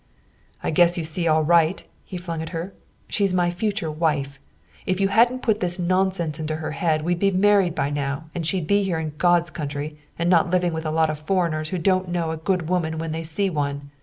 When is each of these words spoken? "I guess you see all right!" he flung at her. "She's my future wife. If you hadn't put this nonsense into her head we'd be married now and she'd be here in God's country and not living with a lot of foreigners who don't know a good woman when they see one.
"I 0.63 0.71
guess 0.71 0.97
you 0.97 1.03
see 1.03 1.27
all 1.27 1.43
right!" 1.43 1.83
he 2.03 2.17
flung 2.17 2.41
at 2.41 2.49
her. 2.49 2.73
"She's 3.07 3.35
my 3.35 3.51
future 3.51 3.91
wife. 3.91 4.39
If 4.87 4.99
you 4.99 5.09
hadn't 5.09 5.43
put 5.43 5.59
this 5.59 5.77
nonsense 5.77 6.39
into 6.39 6.55
her 6.55 6.71
head 6.71 7.03
we'd 7.03 7.19
be 7.19 7.29
married 7.29 7.77
now 7.77 8.23
and 8.33 8.43
she'd 8.43 8.65
be 8.65 8.81
here 8.81 8.97
in 8.97 9.13
God's 9.19 9.51
country 9.51 9.99
and 10.17 10.27
not 10.27 10.49
living 10.49 10.73
with 10.73 10.87
a 10.87 10.91
lot 10.91 11.11
of 11.11 11.19
foreigners 11.19 11.69
who 11.69 11.77
don't 11.77 12.09
know 12.09 12.31
a 12.31 12.37
good 12.37 12.67
woman 12.67 12.97
when 12.97 13.11
they 13.11 13.21
see 13.21 13.47
one. 13.51 13.91